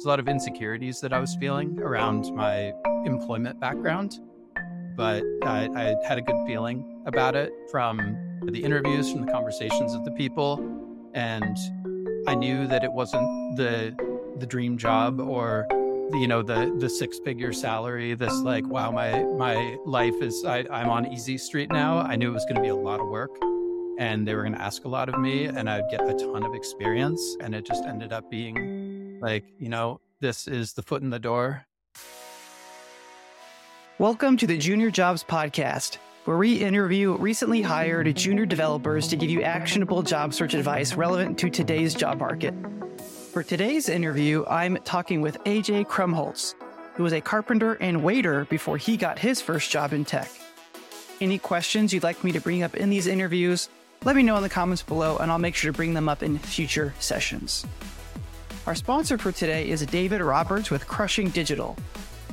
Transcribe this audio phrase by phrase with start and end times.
[0.00, 2.72] There's a lot of insecurities that I was feeling around my
[3.04, 4.18] employment background,
[4.96, 7.98] but I, I had a good feeling about it from
[8.50, 10.58] the interviews, from the conversations with the people,
[11.12, 11.54] and
[12.26, 13.94] I knew that it wasn't the
[14.38, 15.66] the dream job or
[16.14, 20.64] you know the the six figure salary this like wow my my life is I,
[20.70, 21.98] i'm on easy street now.
[21.98, 23.32] I knew it was going to be a lot of work
[23.98, 26.42] and they were going to ask a lot of me and i'd get a ton
[26.42, 28.79] of experience and it just ended up being
[29.20, 31.64] like you know this is the foot in the door
[33.98, 39.30] welcome to the junior jobs podcast where we interview recently hired junior developers to give
[39.30, 42.54] you actionable job search advice relevant to today's job market
[43.30, 46.56] for today's interview, I'm talking with AJ Krumholz,
[46.94, 50.28] who was a carpenter and waiter before he got his first job in tech.
[51.20, 53.68] Any questions you'd like me to bring up in these interviews,
[54.02, 56.24] let me know in the comments below and I'll make sure to bring them up
[56.24, 57.64] in future sessions.
[58.70, 61.76] Our sponsor for today is David Roberts with Crushing Digital.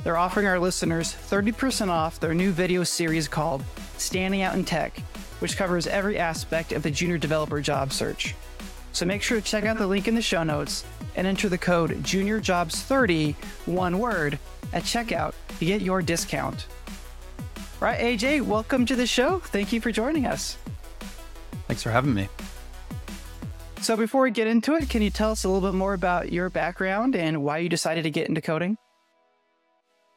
[0.04, 3.64] They're offering our listeners 30% off their new video series called
[3.96, 4.96] Standing Out in Tech,
[5.40, 8.36] which covers every aspect of the junior developer job search.
[8.92, 10.84] So make sure to check out the link in the show notes
[11.16, 13.34] and enter the code JuniorJobs30,
[13.66, 14.38] one word,
[14.72, 16.68] at checkout to get your discount.
[17.80, 19.40] Right, AJ, welcome to the show.
[19.40, 20.56] Thank you for joining us.
[21.66, 22.28] Thanks for having me.
[23.80, 26.32] So, before we get into it, can you tell us a little bit more about
[26.32, 28.76] your background and why you decided to get into coding?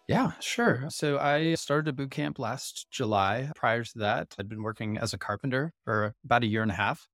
[0.07, 0.87] Yeah, sure.
[0.89, 3.49] So I started a boot camp last July.
[3.55, 6.75] Prior to that, I'd been working as a carpenter for about a year and a
[6.75, 7.07] half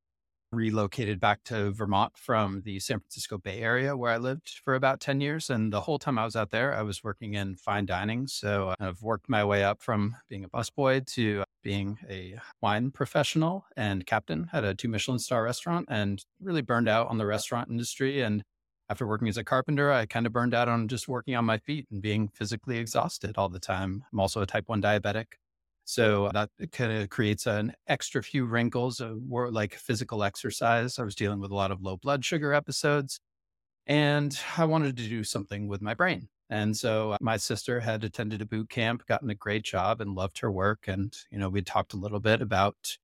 [0.51, 4.99] relocated back to Vermont from the San Francisco Bay Area where I lived for about
[4.99, 5.49] 10 years.
[5.49, 8.27] And the whole time I was out there, I was working in fine dining.
[8.27, 13.65] So I've worked my way up from being a busboy to being a wine professional
[13.75, 17.69] and captain at a two Michelin star restaurant and really burned out on the restaurant
[17.69, 18.21] industry.
[18.21, 18.43] And
[18.89, 21.57] after working as a carpenter, I kind of burned out on just working on my
[21.57, 24.05] feet and being physically exhausted all the time.
[24.13, 25.25] I'm also a type 1 diabetic.
[25.87, 30.99] So that kind of creates an extra few wrinkles uh, of more like physical exercise.
[30.99, 33.21] I was dealing with a lot of low blood sugar episodes
[33.87, 36.29] and I wanted to do something with my brain.
[36.49, 40.13] And so uh, my sister had attended a boot camp, gotten a great job and
[40.15, 40.87] loved her work.
[40.87, 42.97] And, you know, we talked a little bit about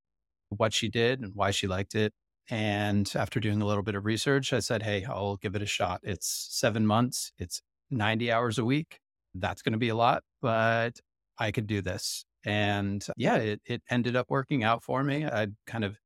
[0.49, 2.13] what she did and why she liked it.
[2.49, 5.66] And after doing a little bit of research, I said, Hey, I'll give it a
[5.67, 6.01] shot.
[6.03, 7.61] It's seven months, it's
[7.91, 8.99] 90 hours a week.
[9.35, 10.99] That's going to be a lot, but
[11.39, 12.25] I could do this.
[12.45, 15.25] And yeah, it, it ended up working out for me.
[15.25, 15.97] I kind of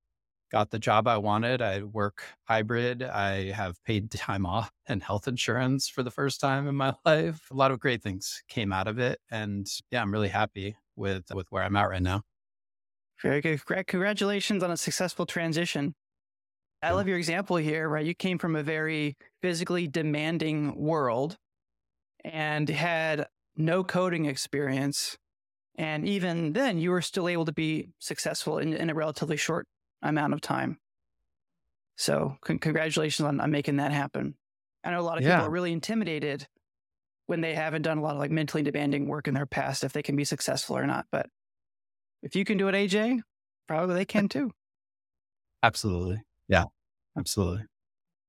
[0.52, 1.62] got the job I wanted.
[1.62, 3.04] I work hybrid.
[3.04, 7.48] I have paid time off and health insurance for the first time in my life.
[7.52, 9.20] A lot of great things came out of it.
[9.30, 12.24] And yeah, I'm really happy with, with where I'm at right now.
[13.22, 13.66] Very good.
[13.88, 15.96] Congratulations on a successful transition.
[16.84, 18.06] I love your example here, right?
[18.06, 21.36] You came from a very physically demanding world
[22.24, 25.18] and had no coding experience
[25.78, 29.68] and even then, you were still able to be successful in, in a relatively short
[30.02, 30.80] amount of time.
[31.98, 34.36] So, con- congratulations on, on, making that happen.
[34.84, 35.36] I know a lot of yeah.
[35.36, 36.48] people are really intimidated
[37.28, 39.94] when they haven't done a lot of like mentally demanding work in their past if
[39.94, 41.06] they can be successful or not.
[41.12, 41.28] But
[42.24, 43.22] if you can do it, AJ,
[43.68, 44.52] probably they can too.
[45.62, 46.22] Absolutely.
[46.48, 46.66] Yeah,
[47.18, 47.66] absolutely.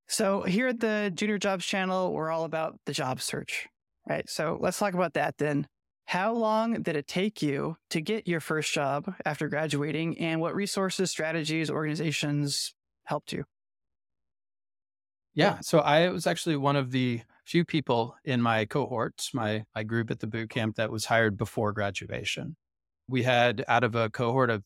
[0.07, 3.69] So, here at the Junior Jobs channel, we're all about the job search,
[4.09, 4.29] right?
[4.29, 5.67] So, let's talk about that then.
[6.09, 10.55] How long did it take you to get your first job after graduating, and what
[10.55, 12.73] resources, strategies, organizations
[13.05, 13.45] helped you?
[15.35, 19.83] Yeah, so I was actually one of the few people in my cohort, my, my
[19.83, 22.57] group at the boot camp that was hired before graduation.
[23.07, 24.65] We had out of a cohort of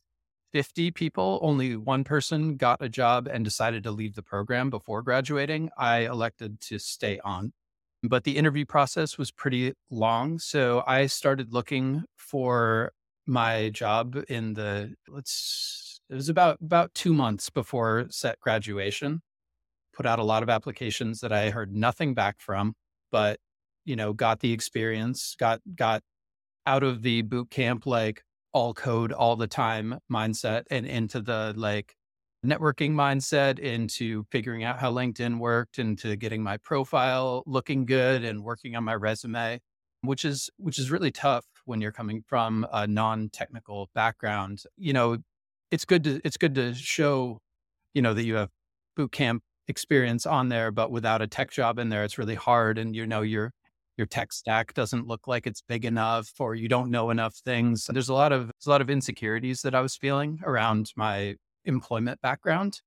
[0.52, 5.02] 50 people, only one person got a job and decided to leave the program before
[5.02, 5.70] graduating.
[5.76, 7.52] I elected to stay on
[8.02, 10.38] but the interview process was pretty long.
[10.38, 12.92] So I started looking for
[13.26, 19.22] my job in the let's it was about about two months before set graduation.
[19.94, 22.74] Put out a lot of applications that I heard nothing back from,
[23.12, 23.38] but
[23.84, 26.02] you know, got the experience, got got
[26.66, 28.22] out of the boot camp like
[28.52, 31.94] all code all the time mindset and into the like
[32.44, 38.42] networking mindset into figuring out how LinkedIn worked into getting my profile looking good and
[38.42, 39.60] working on my resume,
[40.02, 44.62] which is which is really tough when you're coming from a non-technical background.
[44.76, 45.18] You know,
[45.70, 47.38] it's good to it's good to show,
[47.94, 48.50] you know, that you have
[48.96, 52.78] boot camp experience on there, but without a tech job in there, it's really hard.
[52.78, 53.52] And you know, your
[53.98, 57.86] your tech stack doesn't look like it's big enough or you don't know enough things.
[57.88, 61.36] There's a lot of there's a lot of insecurities that I was feeling around my
[61.64, 62.80] employment background.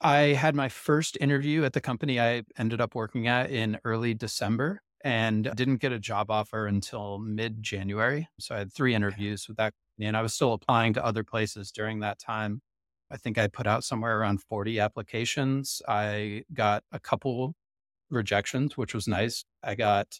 [0.00, 4.14] I had my first interview at the company I ended up working at in early
[4.14, 8.28] December and didn't get a job offer until mid January.
[8.40, 9.72] So I had three interviews with that.
[9.96, 12.60] company And I was still applying to other places during that time.
[13.10, 15.80] I think I put out somewhere around 40 applications.
[15.86, 17.54] I got a couple
[18.10, 19.44] rejections, which was nice.
[19.62, 20.18] I got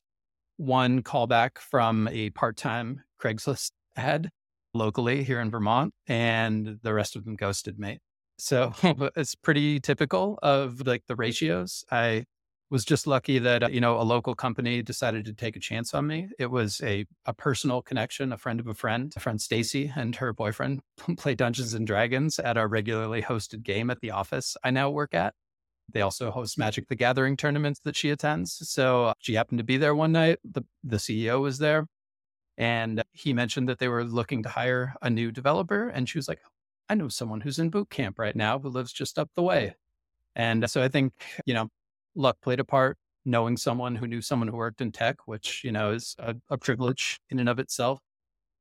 [0.57, 4.31] one callback from a part time Craigslist ad
[4.75, 7.99] locally here in Vermont, and the rest of them ghosted me.
[8.39, 8.73] So
[9.17, 11.85] it's pretty typical of like the ratios.
[11.91, 12.25] I
[12.71, 15.95] was just lucky that, uh, you know, a local company decided to take a chance
[15.95, 16.29] on me.
[16.39, 20.17] It was a, a personal connection, a friend of a friend, a friend Stacy and
[20.17, 20.81] her boyfriend
[21.17, 25.15] play Dungeons and Dragons at our regularly hosted game at the office I now work
[25.15, 25.35] at.
[25.93, 28.69] They also host Magic the Gathering tournaments that she attends.
[28.69, 30.39] So she happened to be there one night.
[30.43, 31.87] The, the CEO was there
[32.57, 35.89] and he mentioned that they were looking to hire a new developer.
[35.89, 36.41] And she was like,
[36.89, 39.75] I know someone who's in boot camp right now who lives just up the way.
[40.37, 41.13] And so I think,
[41.47, 41.69] you know,
[42.15, 45.73] luck played a part, knowing someone who knew someone who worked in tech, which, you
[45.73, 48.01] know, is a, a privilege in and of itself.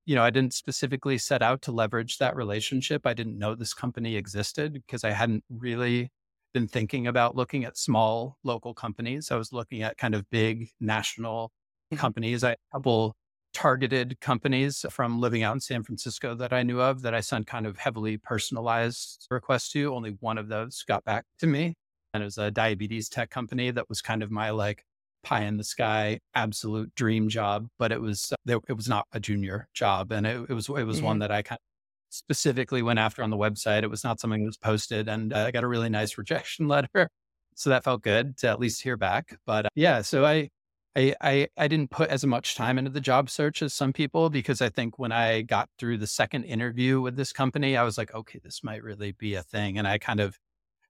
[0.05, 3.05] You know, I didn't specifically set out to leverage that relationship.
[3.05, 6.11] I didn't know this company existed because I hadn't really
[6.53, 9.31] been thinking about looking at small local companies.
[9.31, 11.47] I was looking at kind of big national
[11.91, 11.99] mm-hmm.
[11.99, 12.43] companies.
[12.43, 13.15] I a couple
[13.53, 17.47] targeted companies from living out in San Francisco that I knew of that I sent
[17.47, 19.93] kind of heavily personalized requests to.
[19.93, 21.75] Only one of those got back to me.
[22.13, 24.83] And it was a diabetes tech company that was kind of my like
[25.23, 27.67] pie in the sky, absolute dream job.
[27.79, 30.11] But it was, it was not a junior job.
[30.11, 31.05] And it, it was, it was mm-hmm.
[31.05, 33.83] one that I kind of specifically went after on the website.
[33.83, 35.07] It was not something that was posted.
[35.07, 37.09] And I got a really nice rejection letter.
[37.55, 39.37] So that felt good to at least hear back.
[39.45, 40.49] But uh, yeah, so I,
[40.95, 44.29] I, I, I didn't put as much time into the job search as some people
[44.29, 47.97] because I think when I got through the second interview with this company, I was
[47.97, 49.79] like, okay, this might really be a thing.
[49.79, 50.37] And I kind of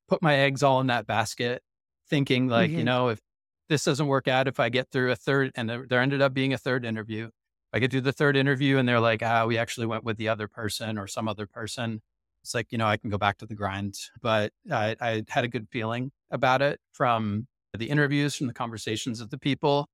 [0.09, 1.61] put my eggs all in that basket,
[2.09, 2.79] thinking like, mm-hmm.
[2.79, 3.21] you know, if
[3.69, 6.53] this doesn't work out, if I get through a third, and there ended up being
[6.53, 7.29] a third interview,
[7.71, 10.27] I get through the third interview and they're like, ah, we actually went with the
[10.27, 12.01] other person or some other person.
[12.43, 13.95] It's like, you know, I can go back to the grind.
[14.21, 19.21] But I, I had a good feeling about it from the interviews, from the conversations
[19.21, 19.87] of the people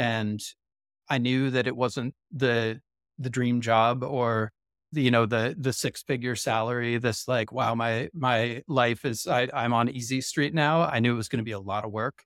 [0.00, 0.42] and
[1.10, 2.80] I knew that it wasn't the
[3.18, 4.50] the dream job or
[4.92, 6.96] the, you know the the six figure salary.
[6.96, 10.82] This like wow my my life is I, I'm on easy street now.
[10.82, 12.24] I knew it was going to be a lot of work,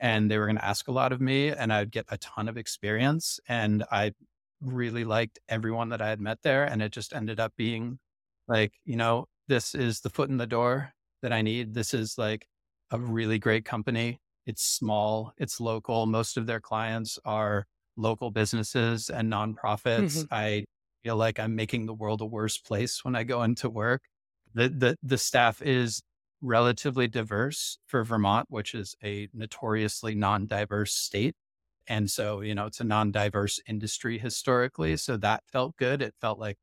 [0.00, 2.48] and they were going to ask a lot of me, and I'd get a ton
[2.48, 3.38] of experience.
[3.48, 4.12] And I
[4.62, 7.98] really liked everyone that I had met there, and it just ended up being
[8.48, 11.74] like you know this is the foot in the door that I need.
[11.74, 12.46] This is like
[12.90, 14.20] a really great company
[14.50, 16.06] it's small, it's local.
[16.06, 17.66] Most of their clients are
[17.96, 20.18] local businesses and nonprofits.
[20.18, 20.34] Mm-hmm.
[20.34, 20.64] I
[21.04, 24.02] feel like I'm making the world a worse place when I go into work.
[24.52, 26.02] The the the staff is
[26.42, 31.36] relatively diverse for Vermont, which is a notoriously non-diverse state.
[31.86, 34.96] And so, you know, it's a non-diverse industry historically.
[34.96, 36.02] So that felt good.
[36.02, 36.56] It felt like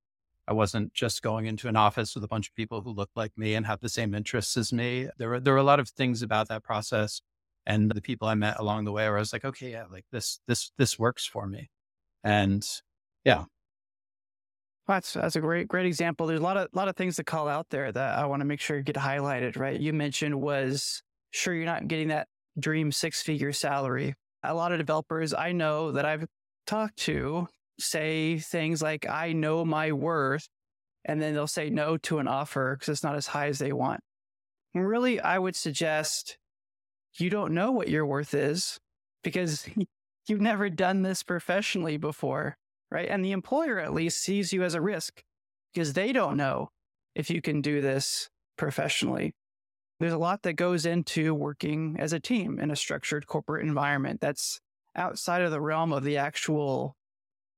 [0.48, 3.38] I wasn't just going into an office with a bunch of people who looked like
[3.38, 5.08] me and have the same interests as me.
[5.18, 7.22] There were there were a lot of things about that process
[7.68, 10.06] and the people I met along the way where I was like, okay, yeah, like
[10.12, 11.70] this, this, this works for me.
[12.24, 12.66] And
[13.24, 13.44] yeah.
[14.88, 16.28] That's that's a great great example.
[16.28, 18.46] There's a lot of lot of things to call out there that I want to
[18.46, 19.58] make sure get highlighted.
[19.58, 24.14] Right, you mentioned was sure you're not getting that dream six figure salary.
[24.44, 26.26] A lot of developers I know that I've
[26.66, 30.48] talked to say things like I know my worth,
[31.04, 33.74] and then they'll say no to an offer because it's not as high as they
[33.74, 34.00] want.
[34.74, 36.38] And really, I would suggest
[37.16, 38.80] you don't know what your worth is
[39.24, 39.68] because
[40.28, 42.58] you've never done this professionally before,
[42.92, 43.08] right?
[43.10, 45.22] And the employer at least sees you as a risk
[45.74, 46.70] because they don't know
[47.16, 49.34] if you can do this professionally.
[50.00, 54.22] There's a lot that goes into working as a team in a structured corporate environment
[54.22, 54.60] that's
[54.96, 56.96] outside of the realm of the actual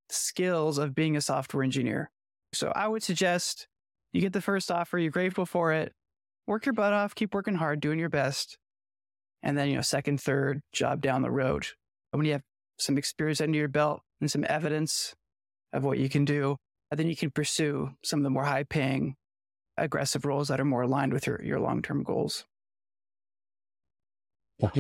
[0.09, 2.11] skills of being a software engineer.
[2.53, 3.67] So I would suggest
[4.11, 5.93] you get the first offer, you're grateful for it,
[6.47, 8.57] work your butt off, keep working hard, doing your best,
[9.43, 11.67] and then, you know, second, third job down the road.
[12.11, 12.43] But when you have
[12.77, 15.13] some experience under your belt and some evidence
[15.73, 16.57] of what you can do,
[16.91, 19.15] then you can pursue some of the more high paying,
[19.77, 22.45] aggressive roles that are more aligned with your, your long term goals.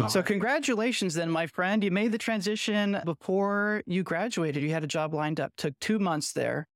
[0.09, 1.83] So, congratulations, then, my friend.
[1.83, 4.61] You made the transition before you graduated.
[4.61, 6.67] You had a job lined up, took two months there.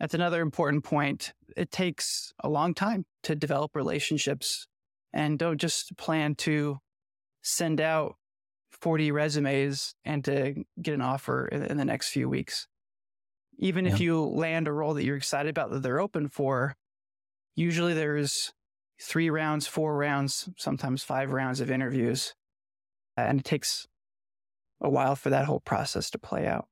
[0.00, 1.34] That's another important point.
[1.56, 4.66] It takes a long time to develop relationships
[5.12, 6.78] and don't just plan to
[7.42, 8.16] send out
[8.80, 12.66] 40 resumes and to get an offer in, in the next few weeks.
[13.58, 13.92] Even yeah.
[13.92, 16.74] if you land a role that you're excited about that they're open for,
[17.54, 18.52] usually there's
[19.00, 22.34] three rounds, four rounds, sometimes five rounds of interviews.
[23.16, 23.86] And it takes
[24.80, 26.66] a while for that whole process to play out.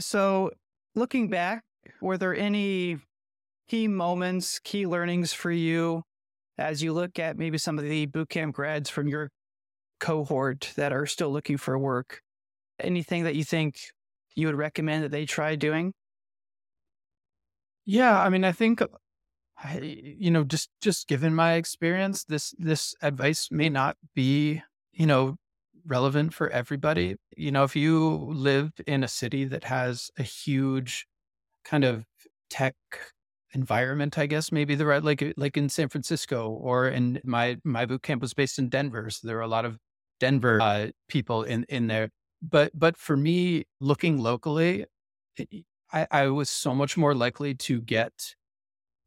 [0.00, 0.50] So,
[0.94, 1.62] looking back,
[2.00, 2.98] were there any
[3.68, 6.02] key moments, key learnings for you
[6.58, 9.30] as you look at maybe some of the bootcamp grads from your
[10.00, 12.22] cohort that are still looking for work?
[12.80, 13.80] Anything that you think
[14.36, 15.94] you would recommend that they try doing?
[17.84, 18.88] Yeah, I mean, I think uh,
[19.82, 25.36] you know, just just given my experience, this this advice may not be, you know,
[25.86, 27.16] relevant for everybody.
[27.36, 31.06] You know, if you live in a city that has a huge
[31.64, 32.06] kind of
[32.50, 32.76] tech
[33.54, 37.86] environment, I guess maybe the right like like in San Francisco or in my my
[37.86, 39.78] boot camp was based in Denver, so there are a lot of
[40.20, 42.10] Denver uh, people in in there.
[42.42, 44.86] But but for me, looking locally,
[45.92, 48.34] I, I was so much more likely to get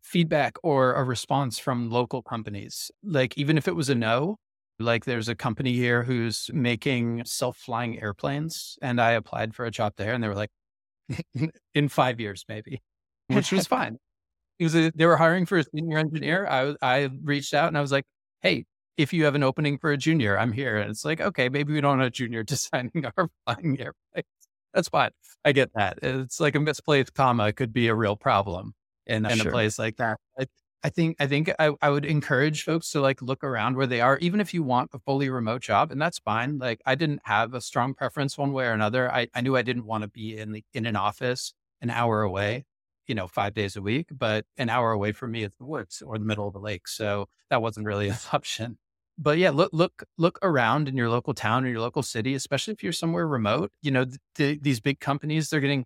[0.01, 2.91] feedback or a response from local companies.
[3.03, 4.37] Like even if it was a no,
[4.79, 9.93] like there's a company here who's making self-flying airplanes and I applied for a job
[9.97, 10.51] there and they were like
[11.75, 12.81] in 5 years maybe,
[13.27, 13.97] which was fine.
[14.59, 16.47] It was a, they were hiring for a senior engineer.
[16.47, 18.05] I I reached out and I was like,
[18.41, 18.65] "Hey,
[18.97, 21.73] if you have an opening for a junior, I'm here." And it's like, "Okay, maybe
[21.73, 24.27] we don't have a junior designing our flying airplanes."
[24.73, 25.11] That's fine.
[25.45, 25.99] I get that.
[26.03, 28.73] It's like a misplaced comma could be a real problem
[29.05, 29.49] in, in sure.
[29.49, 30.17] a place like that.
[30.39, 30.45] I,
[30.83, 34.01] I think I think I, I would encourage folks to like look around where they
[34.01, 36.59] are, even if you want a fully remote job, and that's fine.
[36.59, 39.11] Like I didn't have a strong preference one way or another.
[39.11, 42.21] I, I knew I didn't want to be in the in an office an hour
[42.21, 42.65] away,
[43.07, 46.01] you know, five days a week, but an hour away from me is the woods
[46.05, 46.87] or the middle of the lake.
[46.87, 48.77] So that wasn't really an option.
[49.17, 52.73] But yeah, look look look around in your local town or your local city, especially
[52.73, 53.71] if you're somewhere remote.
[53.81, 55.85] You know, the, these big companies they're getting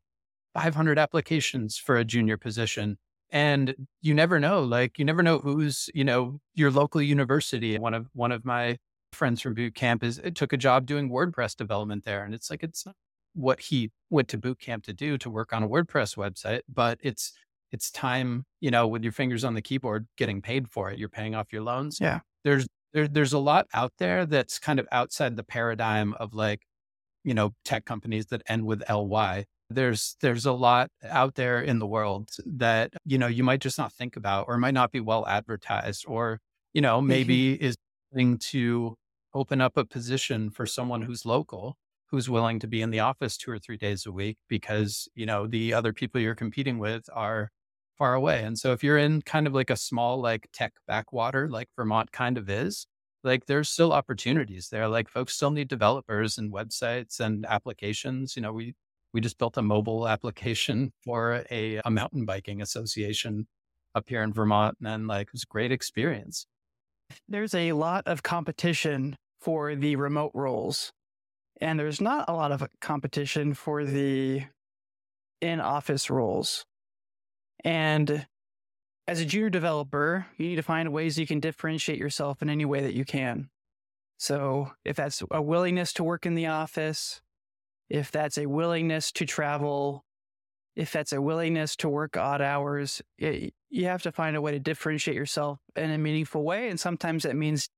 [0.54, 2.98] 500 applications for a junior position
[3.32, 7.94] and you never know like you never know who's you know your local university one
[7.94, 8.78] of one of my
[9.13, 12.50] friends from boot camp is it took a job doing wordpress development there and it's
[12.50, 12.96] like it's not
[13.34, 16.98] what he went to boot camp to do to work on a wordpress website but
[17.02, 17.34] it's
[17.72, 21.10] it's time you know with your fingers on the keyboard getting paid for it you're
[21.10, 21.98] paying off your loans.
[22.00, 22.20] Yeah.
[22.44, 26.62] There's there, there's a lot out there that's kind of outside the paradigm of like
[27.24, 31.80] you know tech companies that end with ly there's there's a lot out there in
[31.80, 35.00] the world that you know you might just not think about or might not be
[35.00, 36.40] well advertised or
[36.74, 37.08] you know mm-hmm.
[37.08, 37.76] maybe is
[38.12, 38.96] willing to
[39.34, 41.78] open up a position for someone who's local
[42.12, 45.25] who's willing to be in the office two or three days a week because you
[45.25, 47.50] know the other people you're competing with are
[47.98, 51.50] far away and so if you're in kind of like a small like tech backwater
[51.50, 52.88] like vermont kind of is
[53.24, 58.41] like there's still opportunities there like folks still need developers and websites and applications you
[58.41, 58.74] know we
[59.13, 63.48] we just built a mobile application for a, a mountain biking association
[63.96, 64.77] up here in Vermont.
[64.84, 66.46] And like, it was a great experience.
[67.27, 70.91] There's a lot of competition for the remote roles.
[71.62, 74.44] And there's not a lot of uh, competition for the
[75.39, 76.65] in office roles.
[77.63, 78.25] And
[79.08, 82.65] as a junior developer, you need to find ways you can differentiate yourself in any
[82.65, 83.50] way that you can.
[84.18, 87.22] So, if that's a willingness to work in the office,
[87.89, 90.06] if that's a willingness to travel,
[90.75, 94.51] if that's a willingness to work odd hours, it, you have to find a way
[94.51, 96.70] to differentiate yourself in a meaningful way.
[96.70, 97.70] And sometimes that means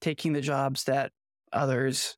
[0.00, 1.10] taking the jobs that
[1.52, 2.16] others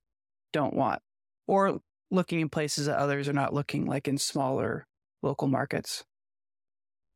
[0.55, 1.03] don't want
[1.47, 1.81] or
[2.11, 4.87] looking in places that others are not looking, like in smaller
[5.23, 6.05] local markets.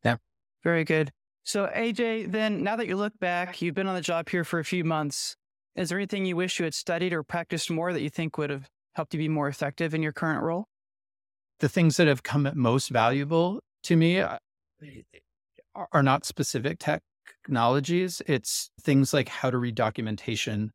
[0.04, 0.16] Yeah.
[0.62, 1.12] Very good.
[1.44, 4.58] So, AJ, then now that you look back, you've been on the job here for
[4.58, 5.36] a few months.
[5.76, 8.50] Is there anything you wish you had studied or practiced more that you think would
[8.50, 10.66] have helped you be more effective in your current role?
[11.60, 14.38] The things that have come most valuable to me uh,
[15.92, 16.84] are not specific
[17.44, 18.20] technologies.
[18.26, 20.72] It's things like how to read documentation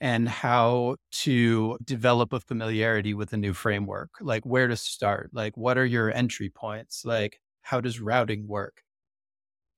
[0.00, 5.56] and how to develop a familiarity with a new framework, like where to start, like
[5.56, 8.82] what are your entry points, like how does routing work?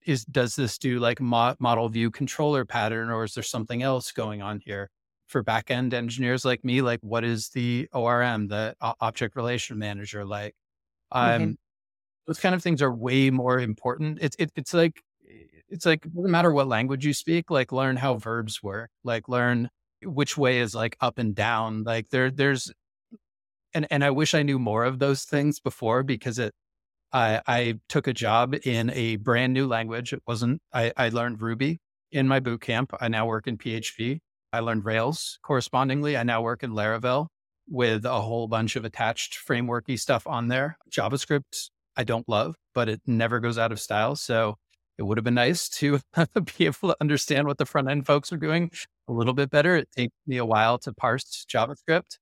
[0.04, 4.12] Is does this do like mo- model view controller pattern, or is there something else
[4.12, 4.90] going on here?
[5.28, 10.54] for backend engineers like me, like what is the ORM, the object relation manager like?
[11.12, 11.50] Um, mm-hmm.
[12.26, 14.18] Those kind of things are way more important.
[14.20, 15.02] It's it, it's like
[15.68, 19.70] it's like no matter what language you speak, like learn how verbs work, like learn
[20.04, 21.84] which way is like up and down.
[21.84, 22.72] Like there there's
[23.74, 26.54] and and I wish I knew more of those things before because it
[27.12, 30.12] I I took a job in a brand new language.
[30.12, 31.78] It wasn't I I learned Ruby
[32.12, 32.92] in my boot camp.
[33.00, 34.20] I now work in PHP.
[34.52, 36.16] I learned Rails correspondingly.
[36.16, 37.28] I now work in Laravel
[37.68, 40.78] with a whole bunch of attached frameworky stuff on there.
[40.90, 44.16] JavaScript, I don't love, but it never goes out of style.
[44.16, 44.56] So
[44.98, 46.00] It would have been nice to
[46.58, 48.70] be able to understand what the front end folks are doing
[49.08, 49.76] a little bit better.
[49.76, 52.18] It takes me a while to parse JavaScript.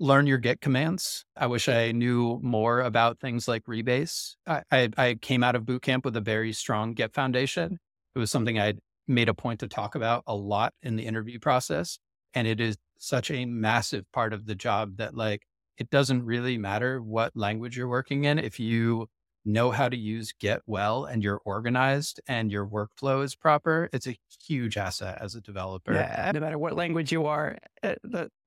[0.00, 1.24] Learn your Git commands.
[1.36, 4.34] I wish I knew more about things like Rebase.
[4.46, 7.78] I, I, I came out of bootcamp with a very strong Git foundation.
[8.14, 8.74] It was something I
[9.08, 11.98] made a point to talk about a lot in the interview process.
[12.34, 15.42] And it is such a massive part of the job that, like,
[15.78, 18.38] it doesn't really matter what language you're working in.
[18.38, 19.08] If you
[19.48, 24.06] know how to use Git well and you're organized and your workflow is proper, it's
[24.06, 25.92] a huge asset as a developer.
[25.92, 27.94] Yeah, no matter what language you are, eh,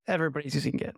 [0.08, 0.96] everybody's using Git.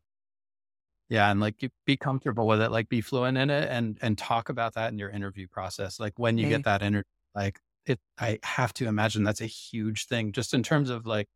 [1.09, 1.55] Yeah, and like
[1.85, 4.97] be comfortable with it, like be fluent in it, and and talk about that in
[4.97, 5.99] your interview process.
[5.99, 7.03] Like when you get that interview,
[7.35, 11.27] like it, I have to imagine that's a huge thing, just in terms of like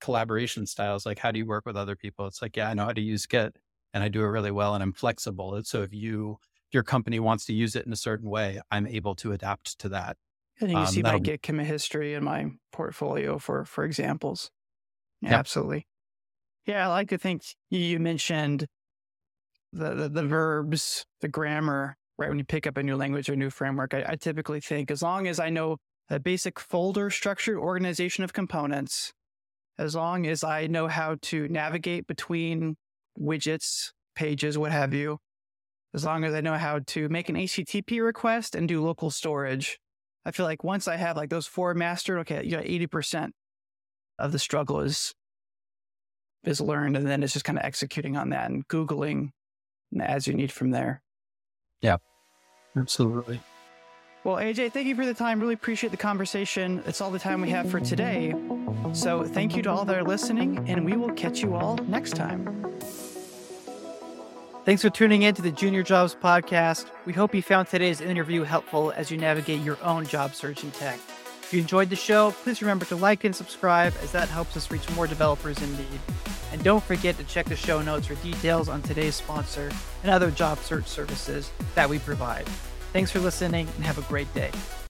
[0.00, 1.06] collaboration styles.
[1.06, 2.26] Like how do you work with other people?
[2.26, 3.56] It's like yeah, I know how to use Git,
[3.92, 5.54] and I do it really well, and I'm flexible.
[5.54, 6.38] And so if you
[6.74, 9.88] your company wants to use it in a certain way, I'm able to adapt to
[9.90, 10.16] that.
[10.60, 14.50] And you um, see my Git commit history in my portfolio for for examples.
[15.20, 15.38] Yeah, yep.
[15.40, 15.86] Absolutely.
[16.66, 18.66] Yeah, I like to think you mentioned
[19.72, 22.28] the, the, the verbs, the grammar, right?
[22.28, 25.02] When you pick up a new language or new framework, I, I typically think as
[25.02, 25.78] long as I know
[26.08, 29.12] a basic folder structure, organization of components,
[29.78, 32.76] as long as I know how to navigate between
[33.18, 35.18] widgets, pages, what have you,
[35.94, 39.78] as long as I know how to make an HTTP request and do local storage.
[40.24, 43.30] I feel like once I have like those four mastered, okay, you got 80%
[44.18, 45.14] of the struggle is
[46.44, 49.30] is learned and then it's just kind of executing on that and Googling
[49.98, 51.00] as you need from there.
[51.80, 51.96] Yeah.
[52.76, 53.40] Absolutely.
[54.24, 55.40] Well, AJ, thank you for the time.
[55.40, 56.82] Really appreciate the conversation.
[56.86, 58.34] It's all the time we have for today.
[58.92, 62.16] So thank you to all that are listening, and we will catch you all next
[62.16, 62.64] time.
[64.64, 66.86] Thanks for tuning in to the Junior Jobs Podcast.
[67.04, 70.70] We hope you found today's interview helpful as you navigate your own job search in
[70.70, 70.98] tech.
[71.42, 74.70] If you enjoyed the show, please remember to like and subscribe as that helps us
[74.70, 76.00] reach more developers in need.
[76.50, 79.70] And don't forget to check the show notes for details on today's sponsor
[80.02, 82.48] and other job search services that we provide.
[82.94, 84.50] Thanks for listening and have a great day.